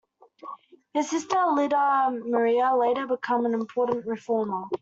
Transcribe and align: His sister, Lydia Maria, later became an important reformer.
His 0.95 1.11
sister, 1.11 1.37
Lydia 1.53 2.09
Maria, 2.25 2.75
later 2.75 3.05
became 3.05 3.45
an 3.45 3.53
important 3.53 4.07
reformer. 4.07 4.63